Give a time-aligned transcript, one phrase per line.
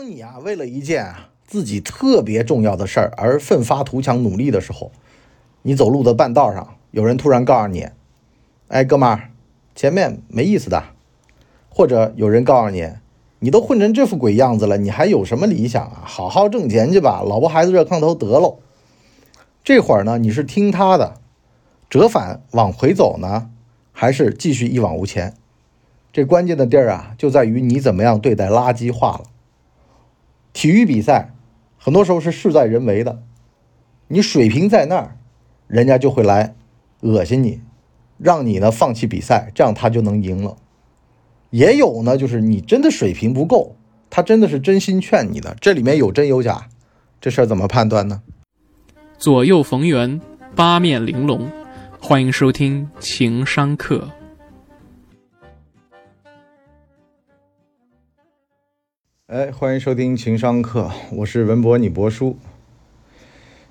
[0.00, 4.92] 当你啊为了一件啊自己特别重要的事儿而奋发图强努力的时候，
[5.60, 7.86] 你走路的半道上，有人突然告诉你
[8.68, 9.28] ：“哎，哥们儿，
[9.74, 10.82] 前面没意思的。”
[11.68, 12.90] 或者有人告诉你
[13.40, 16.00] ：“你都混成这副鬼样子了，你还有什么理想啊？
[16.06, 18.60] 好好挣钱去吧，老婆孩子热炕头得喽。”
[19.62, 21.20] 这会儿呢，你是听他的，
[21.90, 23.50] 折返往回走呢，
[23.92, 25.34] 还是继续一往无前？
[26.10, 29.24] 这关键的地儿啊，就在于你怎么样对待垃圾话了。
[30.52, 31.32] 体育比赛
[31.78, 33.22] 很多时候是事在人为的，
[34.08, 35.16] 你水平在那儿，
[35.66, 36.54] 人家就会来
[37.00, 37.60] 恶心你，
[38.18, 40.56] 让你呢放弃比赛，这样他就能赢了。
[41.50, 43.76] 也有呢，就是你真的水平不够，
[44.10, 46.68] 他真的是真心劝你的，这里面有真有假，
[47.20, 48.22] 这事儿怎么判断呢？
[49.18, 50.20] 左右逢源，
[50.54, 51.50] 八面玲珑，
[52.00, 54.08] 欢迎收听情商课。
[59.32, 62.36] 哎，欢迎收听情商课，我是文博，你博叔。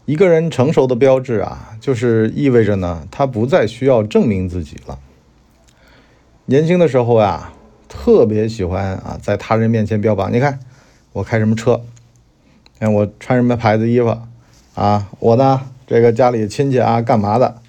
[0.05, 4.97] 一个人成熟的标志啊，就是意味着呢，他不再需要证明自己了。
[6.45, 7.51] 年轻的时候呀，
[7.89, 10.61] 特别喜欢啊，在他人面前标榜，你看
[11.11, 11.81] 我开什么车，
[12.79, 14.17] 看我穿什么牌子衣服
[14.75, 17.61] 啊，我呢这个家里亲戚啊干嘛的，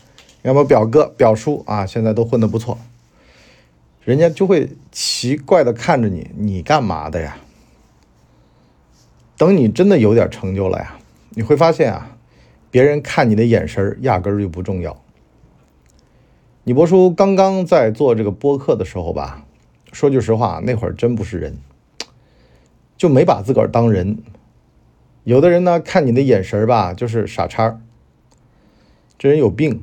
[0.42, 2.78] 要么表哥表叔啊，现在都混得不错，
[4.04, 7.36] 人家就会奇怪的看着你，你干嘛的呀？
[9.40, 10.98] 等你真的有点成就了呀，
[11.30, 12.14] 你会发现啊，
[12.70, 15.00] 别人看你的眼神压根儿就不重要。
[16.64, 19.46] 你博叔刚刚在做这个播客的时候吧，
[19.92, 21.56] 说句实话，那会儿真不是人，
[22.98, 24.18] 就没把自个儿当人。
[25.24, 27.80] 有的人呢，看你的眼神吧，就是傻叉
[29.16, 29.82] 这人有病，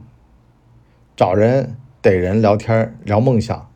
[1.16, 3.72] 找人逮人聊天聊梦想，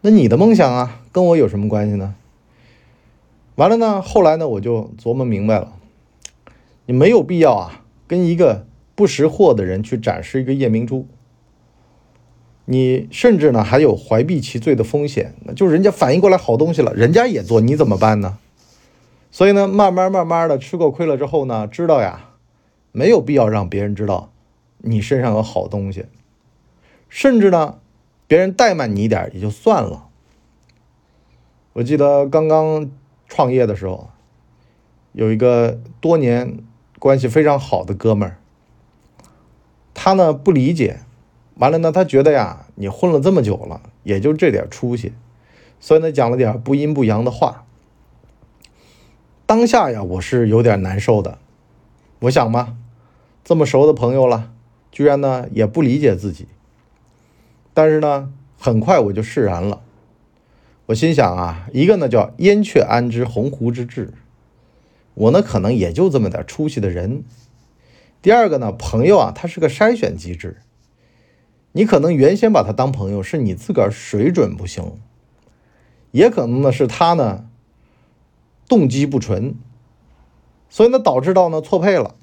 [0.00, 2.16] 那你的梦想啊，跟我有什么关系呢？
[3.56, 5.74] 完了呢，后来呢，我就琢磨明白了，
[6.86, 11.06] 你没有必要啊，跟一个不识货的人去展示一个夜明珠。
[12.64, 18.38] 你甚至呢，还有怀璧其罪的风险，就人家反应过来好东西了，人家也做，你怎么办呢？
[19.30, 22.30] 所以呢，慢慢慢慢的吃过亏了之后呢，知道呀，
[22.90, 24.32] 没有必要让别人知道
[24.78, 26.06] 你身上有好东西，
[27.10, 27.78] 甚至呢，
[28.26, 30.06] 别人怠慢你一点也就算了。
[31.74, 32.90] 我记得刚刚。
[33.32, 34.10] 创业的时候，
[35.12, 36.58] 有一个多年
[36.98, 38.36] 关系非常好的哥们儿，
[39.94, 41.00] 他呢不理解，
[41.54, 45.14] 完了呢他觉得呀，你混了这么久了，也就这点出息，
[45.80, 47.64] 所以呢讲了点不阴不阳的话。
[49.46, 51.38] 当下呀，我是有点难受的。
[52.20, 52.76] 我想嘛，
[53.42, 54.52] 这么熟的朋友了，
[54.90, 56.46] 居然呢也不理解自己。
[57.72, 59.80] 但是呢，很快我就释然了。
[60.86, 64.12] 我心想啊，一个呢叫燕雀安知鸿鹄之志，
[65.14, 67.22] 我呢可能也就这么点出息的人。
[68.20, 70.60] 第二个呢，朋友啊，他是个筛选机制，
[71.70, 74.98] 你可能原先把他当朋友，是你自个儿水准不行，
[76.10, 77.46] 也可能呢是他呢
[78.68, 79.54] 动机不纯，
[80.68, 82.16] 所以呢导致到呢错配了。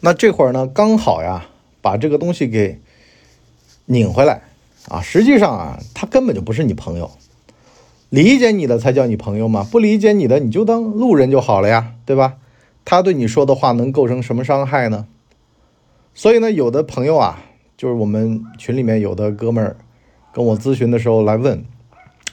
[0.00, 1.46] 那这会儿呢刚好呀，
[1.80, 2.80] 把这个东西给
[3.86, 4.42] 拧回来
[4.88, 7.10] 啊，实际上啊，他根本就不是你朋友。
[8.10, 9.62] 理解你的才叫你朋友嘛？
[9.70, 12.36] 不理解你的，你就当路人就好了呀，对吧？
[12.84, 15.06] 他对你说的话能构成什么伤害呢？
[16.14, 17.44] 所以呢，有的朋友啊，
[17.76, 19.76] 就是我们群里面有的哥们儿
[20.32, 21.62] 跟我咨询的时候来问，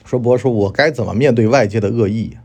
[0.06, 2.38] 说博说我该怎么面对外界的恶意？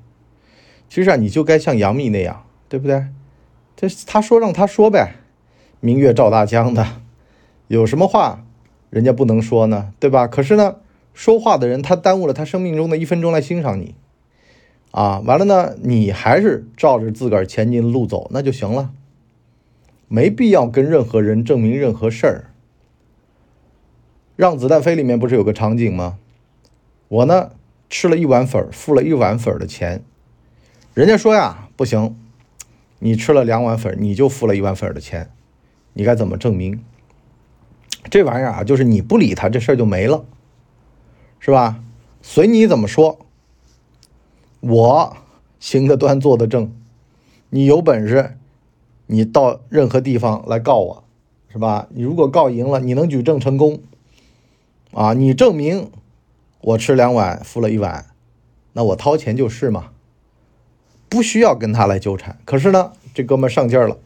[0.89, 3.05] 其实啊，你就该像杨幂那样，对不对？
[3.77, 5.15] 这他说让他说呗，
[5.79, 6.85] 明月照大江的，
[7.69, 8.45] 有什么话
[8.91, 9.93] 人家不能说呢？
[10.01, 10.27] 对吧？
[10.27, 10.75] 可是呢？
[11.13, 13.95] 说话的人，他耽误了他生命中的一分钟来欣赏你，
[14.91, 18.91] 啊，完了呢，你还是照着自个儿前进的路走，那就行了，
[20.09, 22.45] 没必要跟任何人证明任何事儿。
[24.37, 26.17] 让子弹飞里面不是有个场景吗？
[27.09, 27.51] 我呢
[27.91, 30.03] 吃了一碗粉，付了一碗粉的钱，
[30.95, 32.17] 人家说呀不行，
[33.01, 35.29] 你吃了两碗粉，你就付了一碗粉的钱，
[35.93, 36.83] 你该怎么证明？
[38.11, 40.25] 这玩意儿啊，就是你不理他，这事儿就没了。
[41.41, 41.83] 是吧？
[42.23, 43.19] 随你怎么说，
[44.61, 45.17] 我
[45.59, 46.71] 行得端，坐得正。
[47.49, 48.37] 你有本事，
[49.07, 51.05] 你到任何地方来告我，
[51.49, 51.89] 是吧？
[51.91, 53.81] 你如果告赢了，你能举证成功，
[54.93, 55.91] 啊，你证明
[56.61, 58.05] 我吃两碗，付了一碗，
[58.75, 59.93] 那我掏钱就是嘛，
[61.09, 62.39] 不需要跟他来纠缠。
[62.45, 63.97] 可是呢，这哥们上劲儿了，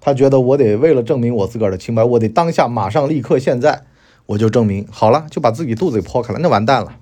[0.00, 3.84] 他觉得我得为了证明我自个儿的清白，我得当下马上立刻现在。
[4.26, 6.98] 我就证明好了，就把自己肚子给剖开了，那完蛋了。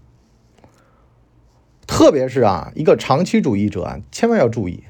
[1.86, 4.84] 特别是啊，一个长期主义者啊，千万要注意，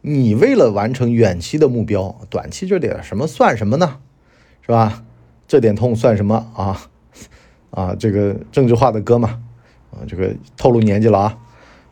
[0.00, 3.98] 你为了完成远期的目标，短期这点什么算什么呢？
[4.62, 5.04] 是吧？
[5.48, 6.88] 这点痛算什么啊？
[7.70, 9.40] 啊，这个政治化的歌嘛，
[9.90, 11.38] 啊，这个透露年纪了啊。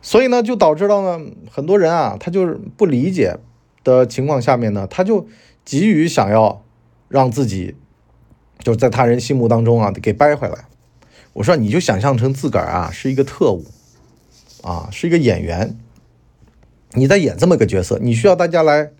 [0.01, 3.37] 所以呢，就导致到呢，很多人啊，他就是不理解
[3.83, 5.27] 的情况下面呢，他就
[5.65, 6.63] 急于想要
[7.09, 7.75] 让自己
[8.67, 10.65] 就是在他人心目当中啊给掰回来。
[11.31, 13.63] 我说，你就想象成自个儿啊是一个特务，
[14.61, 15.79] 啊是一个演员，
[16.91, 18.91] 你在演这么个角色，你需要大家来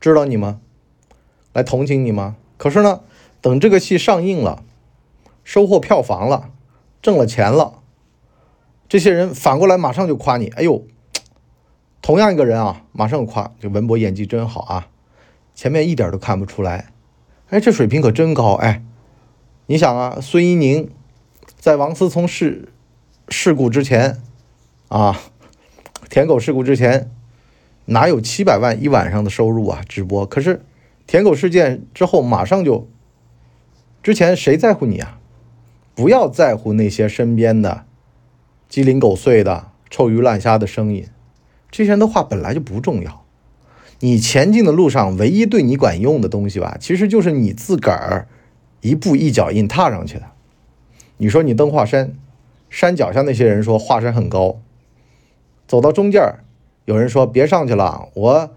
[0.00, 0.62] 知道你吗？
[1.52, 2.36] 来同情你吗？
[2.56, 3.02] 可是呢，
[3.42, 4.62] 等这个戏上映了，
[5.44, 6.48] 收获票房了，
[7.02, 7.80] 挣了钱了，
[8.88, 10.82] 这些人反过来马上就夸你，哎呦，
[12.00, 14.88] 同样一个人啊，马上夸这文博演技真好啊，
[15.54, 16.90] 前面一点都看不出来，
[17.50, 18.82] 哎，这水平可真高，哎，
[19.70, 20.90] 你想啊，孙一宁。
[21.60, 22.70] 在王思聪事
[23.28, 24.20] 事故之前，
[24.88, 25.20] 啊，
[26.08, 27.08] 舔狗事故之前，
[27.84, 29.80] 哪有七百万一晚上的收入啊？
[29.88, 30.64] 直播可是，
[31.06, 32.88] 舔狗事件之后马上就，
[34.02, 35.20] 之前谁在乎你啊？
[35.94, 37.84] 不要在乎那些身边的
[38.68, 41.06] 鸡零狗碎的臭鱼烂虾的声音，
[41.70, 43.24] 这些人的话本来就不重要。
[44.00, 48.26] 你前进的路上唯一对你管用的东西吧，其实就是你自个儿
[48.80, 50.24] 一步一脚印踏上去的。
[51.18, 52.14] 你说你登华山，
[52.70, 54.58] 山脚下那些人说华山很高，
[55.68, 56.36] 走到中间
[56.86, 58.50] 有人说别上去了，我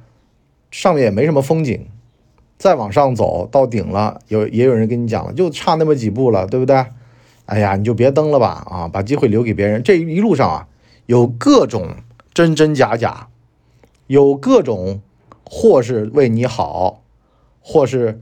[0.71, 1.87] 上面也没什么风景，
[2.57, 6.85] 再往上走到顶了，有也有人跟你讲了，就差那么几步了，对不对？
[7.45, 9.83] 哎呀，你就别登了吧，啊，把机会留给别人。
[9.83, 10.67] 这一路上啊，
[11.05, 11.95] 有各种
[12.33, 13.27] 真真假假，
[14.07, 15.01] 有各种
[15.43, 17.01] 或是为你好，
[17.61, 18.21] 或是。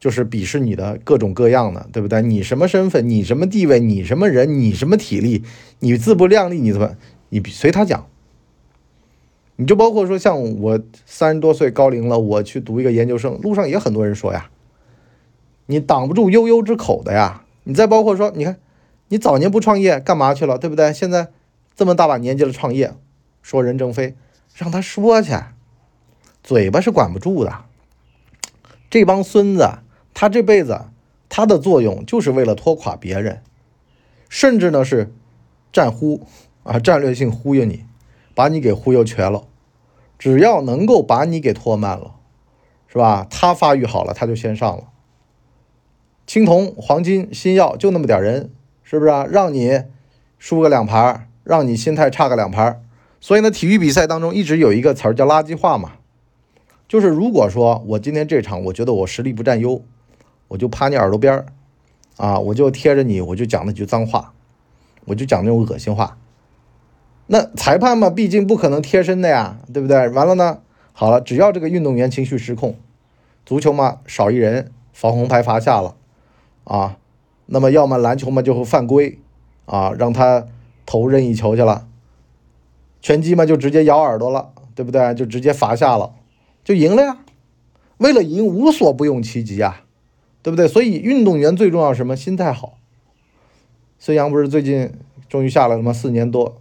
[0.00, 2.22] 就是鄙视你的各种各样的，对不对？
[2.22, 3.06] 你什么身份？
[3.06, 3.78] 你什么地位？
[3.78, 4.58] 你什么人？
[4.58, 5.44] 你什么体力？
[5.80, 6.58] 你自不量力？
[6.58, 6.96] 你怎么？
[7.28, 8.06] 你随他讲。
[9.56, 14.48] 你就包括说，像我三十多岁高龄了，我去读一个研究生，路上也很多人说呀，
[15.66, 17.44] 你挡不住悠悠之口的呀。
[17.64, 18.58] 你再包括说，你看，
[19.08, 20.56] 你早年不创业干嘛去了？
[20.56, 20.94] 对不对？
[20.94, 21.28] 现在
[21.76, 22.94] 这么大把年纪了创业，
[23.42, 24.14] 说任正非，
[24.54, 25.34] 让他说去，
[26.42, 27.52] 嘴巴是管不住的。
[28.88, 29.68] 这帮孙子。
[30.20, 30.82] 他这辈子，
[31.30, 33.40] 他的作用就是为了拖垮别人，
[34.28, 35.14] 甚至呢是
[35.72, 36.26] 战忽
[36.62, 37.86] 啊，战略性忽悠你，
[38.34, 39.44] 把你给忽悠瘸了。
[40.18, 42.16] 只要能够把你给拖慢了，
[42.86, 43.26] 是吧？
[43.30, 44.88] 他发育好了，他就先上了。
[46.26, 48.50] 青铜、黄金、新药就那么点人，
[48.82, 49.24] 是不是啊？
[49.24, 49.84] 让你
[50.38, 52.84] 输个两盘，让你心态差个两盘。
[53.22, 55.92] 所以呢，体育比赛当中一直有一个词儿叫垃圾话嘛，
[56.86, 59.82] 就是如果说我今天这场，我觉得我实力不占优。
[60.50, 61.46] 我就趴你耳朵边儿，
[62.16, 64.32] 啊，我就贴着你，我就讲那句脏话，
[65.04, 66.18] 我就讲那种恶心话。
[67.28, 70.08] 那裁判嘛，毕竟不可能贴身的呀，对不对？
[70.08, 70.58] 完了呢，
[70.92, 72.74] 好了，只要这个运动员情绪失控，
[73.46, 75.94] 足球嘛少一人，防红牌罚下了，
[76.64, 76.96] 啊，
[77.46, 79.20] 那么要么篮球嘛就会犯规，
[79.66, 80.48] 啊，让他
[80.84, 81.86] 投任意球去了。
[83.00, 85.14] 拳击嘛就直接咬耳朵了，对不对？
[85.14, 86.12] 就直接罚下了，
[86.64, 87.18] 就赢了呀。
[87.98, 89.84] 为了赢，无所不用其极啊。
[90.42, 90.66] 对不对？
[90.66, 92.16] 所以运动员最重要什么？
[92.16, 92.78] 心态好。
[93.98, 94.92] 孙杨不是最近
[95.28, 96.60] 终于下了什么四年多，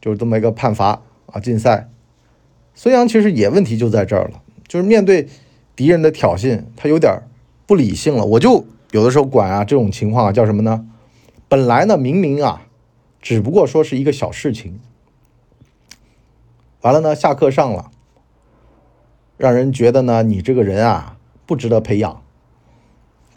[0.00, 1.88] 就是这么一个判罚啊，禁赛。
[2.74, 5.28] 孙杨其实也问题就在这儿了，就是面对
[5.76, 7.22] 敌人的挑衅，他有点
[7.66, 8.24] 不理性了。
[8.24, 10.88] 我就有的时候管啊这种情况啊叫什么呢？
[11.48, 12.66] 本来呢明明啊，
[13.22, 14.80] 只不过说是一个小事情，
[16.80, 17.90] 完了呢下课上了，
[19.36, 22.22] 让人觉得呢你这个人啊不值得培养。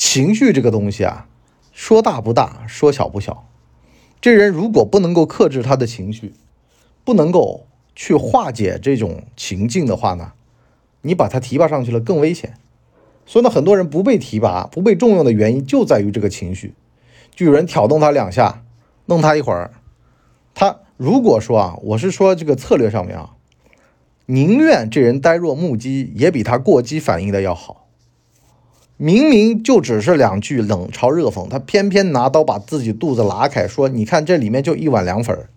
[0.03, 1.27] 情绪这个东西啊，
[1.71, 3.47] 说大不大，说小不小。
[4.19, 6.33] 这人如果不能够克制他的情绪，
[7.05, 10.33] 不能够去化解这种情境的话呢，
[11.03, 12.55] 你把他提拔上去了更危险。
[13.27, 16.73] 所以呢，很多人不被提拔、不被重用的原因就在于这个情绪。
[17.35, 18.63] 就有人挑动他两下，
[19.05, 19.71] 弄他一会儿。
[20.55, 23.35] 他如果说啊，我是说这个策略上面啊，
[24.25, 27.80] 宁愿这人呆若木鸡，也比他过激反应的要好。
[29.03, 35.49] 明明就只是两句冷嘲热讽，他偏偏拿刀把自己肚子拉开，说：“你看这里面就一碗凉粉儿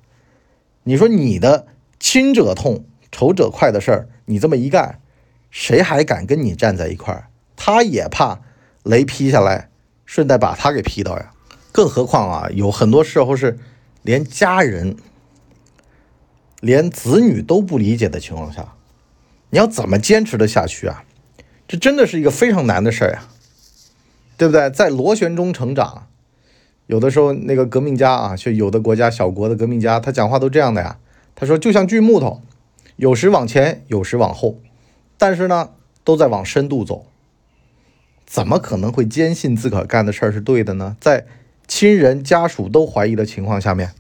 [0.84, 1.66] 你说你的
[2.00, 4.98] 亲者痛，仇者快的事儿，你这么一干，
[5.50, 7.28] 谁还敢跟你站在一块儿？
[7.54, 8.40] 他也怕
[8.82, 9.68] 雷劈下来，
[10.06, 11.30] 顺带把他给劈到呀。
[11.70, 13.58] 更何况啊，有很多时候是
[14.00, 14.96] 连家人、
[16.60, 18.72] 连子女都不理解的情况下，
[19.50, 21.04] 你要怎么坚持的下去啊？
[21.68, 23.24] 这真的是一个非常难的事儿呀。”
[24.37, 24.71] 对不对？
[24.71, 26.07] 在螺旋中成长，
[26.87, 30.99] 有的时候那个革命家啊，就有的国家小国的革命家，他讲话都这样的呀。
[31.35, 32.43] 他说就像锯木头，
[32.97, 34.59] 有时往前，有时往后，
[35.19, 35.71] 但是呢，
[36.05, 37.07] 都在往深度走。
[38.26, 40.97] 怎么可能会坚信自个儿干的事儿是对的呢？
[41.00, 41.26] 在
[41.67, 43.93] 亲人家属都怀疑的情况下面，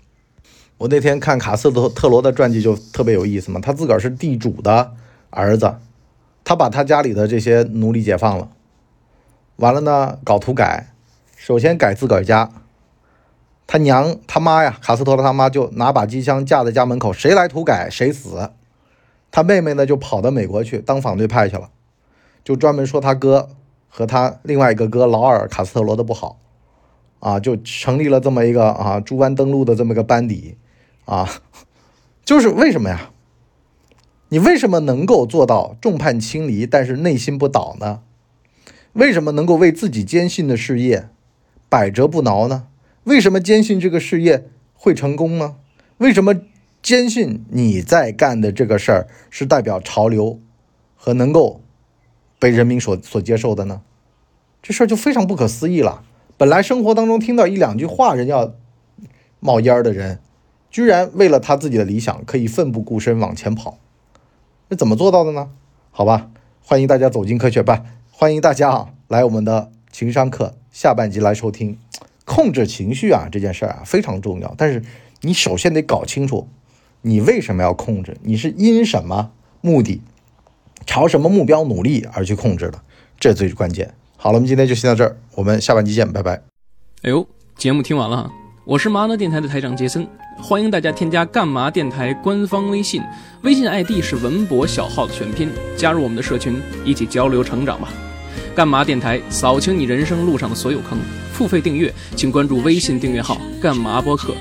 [0.78, 3.60] 我那天看卡斯特特罗的传记就特别有意思嘛。
[3.60, 4.92] 他自个儿是地主的
[5.30, 5.76] 儿子，
[6.42, 8.48] 他把他家里的这些奴隶解放了，
[9.56, 10.92] 完了呢搞土改，
[11.36, 12.50] 首先改自个儿家。
[13.66, 18.50] 他娘他妈呀，卡斯特罗他妈就拿把机枪架在家门口，谁来土改谁死。
[19.30, 21.70] 他妹妹呢就跑到美国去当反对派去了，
[22.44, 23.50] 就专门说他哥
[23.88, 26.38] 和他另外一个哥劳尔卡斯特罗的不好。
[27.20, 30.58] 啊，就成立了这么一个啊，猪湾登陆的这么个班底，
[31.06, 31.26] 啊，
[32.22, 33.12] 就是为什么呀？
[34.28, 38.02] 你为什么能够做到众叛亲离，但是内心不倒呢？
[38.94, 41.08] 为什么能够为自己坚信的事业
[41.68, 42.68] 百折不挠呢？
[43.02, 45.56] 为什么坚信这个事业会成功呢？
[45.98, 46.34] 为什么
[46.80, 50.40] 坚信你在干的这个事儿是代表潮流
[50.94, 51.60] 和能够
[52.38, 53.82] 被人民所所接受的呢？
[54.62, 56.04] 这事儿就非常不可思议了。
[56.36, 58.54] 本来生活当中听到一两句话，人要
[59.40, 60.20] 冒烟的人，
[60.70, 63.78] 居然为了他自己的理想可以奋不顾身往前跑，
[64.68, 65.50] 那怎么做到的呢？
[65.90, 66.30] 好吧，
[66.62, 67.84] 欢迎大家走进科学吧，
[68.16, 71.76] 欢迎大家啊来我们的情商课下半集来收听。
[72.24, 74.84] 控制情绪啊这件事儿啊非常重要，但是
[75.22, 76.46] 你首先得搞清楚
[77.02, 80.00] 你为什么要控制，你是因什么目的，
[80.86, 82.80] 朝什么目标努力而去控制的，
[83.18, 83.92] 这最关键。
[84.16, 86.40] 好了，我们今天就先到这儿，我们下半集见，拜拜。
[87.02, 88.30] 哎呦，节目听完了，
[88.66, 93.02] 我是麻辣电台的台长杰森，欢迎大家添加干嘛电台官方微信，
[93.42, 97.90] 微信 ID 是文博小号的全拼，加入我们的社群，一起交流成长吧。
[98.56, 100.98] 干嘛电台扫清你人生路上的所有坑，
[101.30, 104.34] 付费订阅请关注微信订阅号干嘛播客。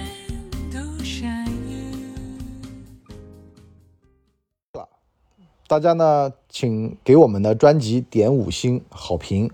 [5.67, 9.51] 大家呢，请给我们的专辑点五星好评。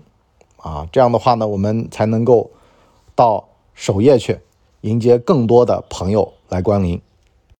[0.58, 2.52] 啊，这样的话呢，我们才能够
[3.16, 4.38] 到首页去
[4.82, 7.00] 迎接更多的朋友来光临。